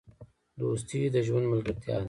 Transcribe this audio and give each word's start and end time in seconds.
دوستي 0.59 0.99
د 1.13 1.15
ژوند 1.27 1.45
ملګرتیا 1.51 1.93
ده. 1.97 1.99